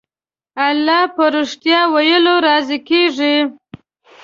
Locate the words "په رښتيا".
1.15-1.81